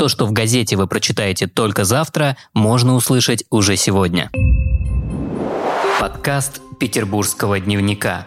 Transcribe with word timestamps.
То, 0.00 0.08
что 0.08 0.24
в 0.24 0.32
газете 0.32 0.76
вы 0.76 0.86
прочитаете 0.86 1.46
только 1.46 1.84
завтра, 1.84 2.38
можно 2.54 2.94
услышать 2.94 3.44
уже 3.50 3.76
сегодня. 3.76 4.30
Подкаст 6.00 6.62
Петербургского 6.78 7.60
дневника. 7.60 8.26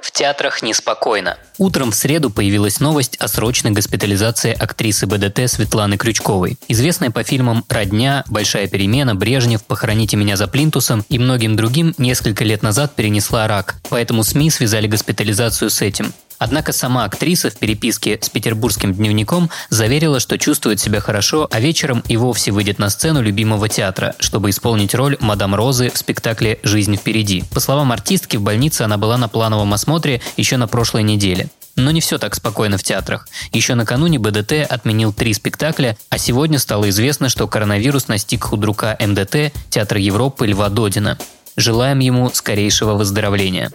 В 0.00 0.10
театрах 0.10 0.64
неспокойно. 0.64 1.38
Утром 1.58 1.92
в 1.92 1.94
среду 1.94 2.28
появилась 2.28 2.80
новость 2.80 3.16
о 3.18 3.28
срочной 3.28 3.70
госпитализации 3.70 4.52
актрисы 4.52 5.06
БДТ 5.06 5.48
Светланы 5.48 5.96
Крючковой. 5.96 6.58
Известная 6.66 7.12
по 7.12 7.22
фильмам 7.22 7.64
«Родня», 7.68 8.24
«Большая 8.28 8.66
перемена», 8.66 9.14
«Брежнев», 9.14 9.62
«Похороните 9.62 10.16
меня 10.16 10.36
за 10.36 10.48
плинтусом» 10.48 11.04
и 11.08 11.20
многим 11.20 11.54
другим 11.54 11.94
несколько 11.98 12.42
лет 12.42 12.64
назад 12.64 12.96
перенесла 12.96 13.46
рак, 13.46 13.76
поэтому 13.90 14.24
СМИ 14.24 14.50
связали 14.50 14.88
госпитализацию 14.88 15.70
с 15.70 15.82
этим. 15.82 16.12
Однако 16.42 16.72
сама 16.72 17.04
актриса 17.04 17.50
в 17.50 17.54
переписке 17.54 18.18
с 18.20 18.28
петербургским 18.28 18.92
дневником 18.92 19.48
заверила, 19.70 20.18
что 20.18 20.38
чувствует 20.38 20.80
себя 20.80 20.98
хорошо, 20.98 21.46
а 21.52 21.60
вечером 21.60 22.02
и 22.08 22.16
вовсе 22.16 22.50
выйдет 22.50 22.80
на 22.80 22.90
сцену 22.90 23.22
любимого 23.22 23.68
театра, 23.68 24.16
чтобы 24.18 24.50
исполнить 24.50 24.92
роль 24.92 25.16
мадам 25.20 25.54
Розы 25.54 25.92
в 25.94 25.96
спектакле 25.96 26.58
«Жизнь 26.64 26.96
впереди». 26.96 27.44
По 27.54 27.60
словам 27.60 27.92
артистки, 27.92 28.38
в 28.38 28.42
больнице 28.42 28.82
она 28.82 28.98
была 28.98 29.18
на 29.18 29.28
плановом 29.28 29.72
осмотре 29.72 30.20
еще 30.36 30.56
на 30.56 30.66
прошлой 30.66 31.04
неделе. 31.04 31.48
Но 31.76 31.92
не 31.92 32.00
все 32.00 32.18
так 32.18 32.34
спокойно 32.34 32.76
в 32.76 32.82
театрах. 32.82 33.28
Еще 33.52 33.76
накануне 33.76 34.18
БДТ 34.18 34.66
отменил 34.68 35.12
три 35.12 35.34
спектакля, 35.34 35.96
а 36.10 36.18
сегодня 36.18 36.58
стало 36.58 36.88
известно, 36.88 37.28
что 37.28 37.46
коронавирус 37.46 38.08
настиг 38.08 38.42
худрука 38.42 38.98
МДТ 38.98 39.52
Театра 39.70 40.00
Европы 40.00 40.48
Льва 40.48 40.70
Додина. 40.70 41.18
Желаем 41.56 42.00
ему 42.00 42.30
скорейшего 42.30 42.94
выздоровления. 42.94 43.70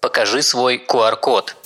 Покажи 0.00 0.42
свой 0.42 0.80
QR-код. 0.88 1.56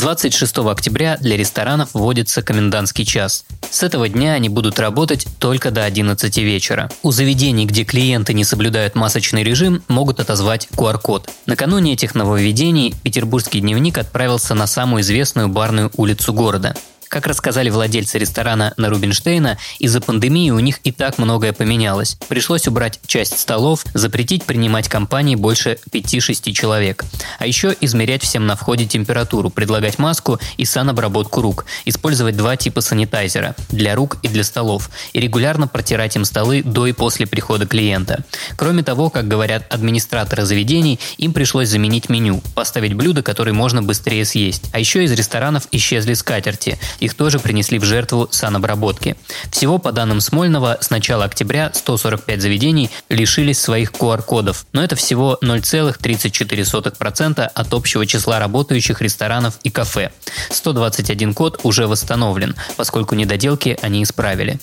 С 0.00 0.02
26 0.02 0.56
октября 0.60 1.18
для 1.18 1.36
ресторанов 1.36 1.90
вводится 1.92 2.40
комендантский 2.40 3.04
час. 3.04 3.44
С 3.70 3.82
этого 3.82 4.08
дня 4.08 4.32
они 4.32 4.48
будут 4.48 4.80
работать 4.80 5.26
только 5.38 5.70
до 5.70 5.84
11 5.84 6.38
вечера. 6.38 6.88
У 7.02 7.10
заведений, 7.10 7.66
где 7.66 7.84
клиенты 7.84 8.32
не 8.32 8.44
соблюдают 8.44 8.94
масочный 8.94 9.42
режим, 9.42 9.82
могут 9.88 10.18
отозвать 10.18 10.68
QR-код. 10.74 11.28
Накануне 11.44 11.92
этих 11.92 12.14
нововведений 12.14 12.94
петербургский 13.02 13.60
дневник 13.60 13.98
отправился 13.98 14.54
на 14.54 14.66
самую 14.66 15.02
известную 15.02 15.48
барную 15.48 15.90
улицу 15.98 16.32
города. 16.32 16.74
Как 17.10 17.26
рассказали 17.26 17.70
владельцы 17.70 18.18
ресторана 18.18 18.72
на 18.76 18.88
Рубинштейна, 18.88 19.58
из-за 19.80 20.00
пандемии 20.00 20.52
у 20.52 20.60
них 20.60 20.78
и 20.84 20.92
так 20.92 21.18
многое 21.18 21.52
поменялось. 21.52 22.16
Пришлось 22.28 22.68
убрать 22.68 23.00
часть 23.04 23.36
столов, 23.36 23.84
запретить 23.94 24.44
принимать 24.44 24.88
компании 24.88 25.34
больше 25.34 25.76
5-6 25.90 26.52
человек. 26.52 27.04
А 27.40 27.48
еще 27.48 27.74
измерять 27.80 28.22
всем 28.22 28.46
на 28.46 28.54
входе 28.54 28.86
температуру, 28.86 29.50
предлагать 29.50 29.98
маску 29.98 30.38
и 30.56 30.64
санобработку 30.64 31.42
рук, 31.42 31.66
использовать 31.84 32.36
два 32.36 32.56
типа 32.56 32.80
санитайзера– 32.80 33.56
для 33.70 33.96
рук 33.96 34.18
и 34.22 34.28
для 34.28 34.44
столов, 34.44 34.88
и 35.12 35.18
регулярно 35.18 35.66
протирать 35.66 36.14
им 36.14 36.24
столы 36.24 36.62
до 36.62 36.86
и 36.86 36.92
после 36.92 37.26
прихода 37.26 37.66
клиента. 37.66 38.22
Кроме 38.56 38.84
того, 38.84 39.10
как 39.10 39.26
говорят 39.26 39.66
администраторы 39.74 40.44
заведений, 40.44 41.00
им 41.18 41.32
пришлось 41.32 41.70
заменить 41.70 42.08
меню, 42.08 42.40
поставить 42.54 42.94
блюда, 42.94 43.24
которые 43.24 43.54
можно 43.54 43.82
быстрее 43.82 44.24
съесть. 44.24 44.70
А 44.72 44.78
еще 44.78 45.02
из 45.02 45.10
ресторанов 45.10 45.66
исчезли 45.72 46.14
скатерти, 46.14 46.78
их 47.00 47.14
тоже 47.14 47.38
принесли 47.38 47.78
в 47.78 47.84
жертву 47.84 48.28
санобработки. 48.30 49.16
Всего, 49.50 49.78
по 49.78 49.92
данным 49.92 50.20
Смольного, 50.20 50.78
с 50.80 50.90
начала 50.90 51.24
октября 51.24 51.72
145 51.74 52.40
заведений 52.40 52.90
лишились 53.08 53.60
своих 53.60 53.92
QR-кодов, 53.92 54.66
но 54.72 54.84
это 54.84 54.96
всего 54.96 55.38
0,34% 55.42 57.42
от 57.42 57.74
общего 57.74 58.06
числа 58.06 58.38
работающих 58.38 59.00
ресторанов 59.00 59.58
и 59.62 59.70
кафе. 59.70 60.10
121 60.50 61.34
код 61.34 61.60
уже 61.62 61.86
восстановлен, 61.86 62.54
поскольку 62.76 63.14
недоделки 63.14 63.78
они 63.82 64.02
исправили. 64.02 64.58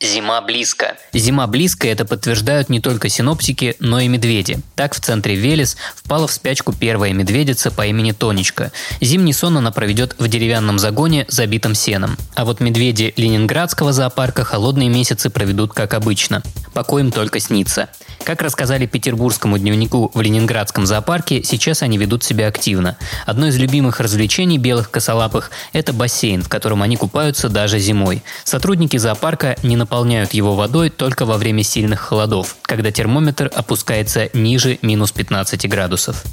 Зима 0.00 0.40
близко. 0.40 0.96
Зима 1.12 1.46
близко– 1.46 1.86
это 1.88 2.04
подтверждают 2.04 2.68
не 2.68 2.80
только 2.80 3.08
синоптики, 3.08 3.76
но 3.78 4.00
и 4.00 4.08
медведи. 4.08 4.58
Так 4.74 4.92
в 4.92 5.00
центре 5.00 5.36
Велес 5.36 5.76
впала 5.94 6.26
в 6.26 6.32
спячку 6.32 6.72
первая 6.72 7.12
медведица 7.12 7.70
по 7.70 7.86
имени 7.86 8.10
Тонечка. 8.10 8.72
Зимний 9.00 9.32
сон 9.32 9.56
она 9.56 9.70
проведет 9.70 10.16
в 10.18 10.26
деревянном 10.26 10.80
загоне, 10.80 11.26
забитом 11.28 11.76
сеном. 11.76 12.18
А 12.34 12.44
вот 12.44 12.58
медведи 12.58 13.14
Ленинградского 13.16 13.92
зоопарка 13.92 14.42
холодные 14.42 14.88
месяцы 14.88 15.30
проведут 15.30 15.72
как 15.72 15.94
обычно. 15.94 16.42
Покой 16.72 17.02
им 17.02 17.12
только 17.12 17.38
снится. 17.38 17.88
Как 18.24 18.42
рассказали 18.42 18.86
петербургскому 18.86 19.58
дневнику 19.58 20.10
в 20.12 20.20
Ленинградском 20.20 20.86
зоопарке, 20.86 21.42
сейчас 21.44 21.82
они 21.82 21.98
ведут 21.98 22.24
себя 22.24 22.48
активно. 22.48 22.96
Одно 23.26 23.46
из 23.46 23.56
любимых 23.58 24.00
развлечений 24.00 24.58
белых 24.58 24.90
косолапых– 24.90 25.50
это 25.72 25.92
бассейн, 25.92 26.42
в 26.42 26.48
котором 26.48 26.82
они 26.82 26.96
купаются 26.96 27.48
даже 27.48 27.78
зимой. 27.78 28.24
Сотрудники 28.42 28.96
зоопарка 28.96 29.56
не 29.62 29.76
наполняют 29.84 30.32
его 30.32 30.54
водой 30.54 30.88
только 30.88 31.26
во 31.26 31.36
время 31.36 31.62
сильных 31.62 32.00
холодов, 32.00 32.56
когда 32.62 32.90
термометр 32.90 33.50
опускается 33.54 34.30
ниже 34.32 34.78
минус 34.80 35.12
15 35.12 35.68
градусов. 35.68 36.24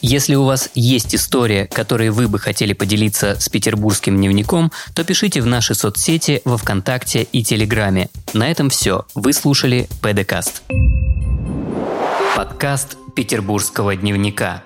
Если 0.00 0.34
у 0.36 0.44
вас 0.44 0.70
есть 0.74 1.14
история, 1.14 1.66
которой 1.66 2.08
вы 2.08 2.28
бы 2.28 2.38
хотели 2.38 2.72
поделиться 2.72 3.38
с 3.38 3.50
петербургским 3.50 4.16
дневником, 4.16 4.72
то 4.94 5.04
пишите 5.04 5.42
в 5.42 5.46
наши 5.46 5.74
соцсети 5.74 6.40
во 6.46 6.56
Вконтакте 6.56 7.24
и 7.24 7.44
Телеграме. 7.44 8.08
На 8.32 8.50
этом 8.50 8.70
все. 8.70 9.04
Вы 9.14 9.34
слушали 9.34 9.86
ПДКаст. 10.00 10.62
Подкаст 12.36 12.96
петербургского 13.14 13.96
дневника. 13.96 14.65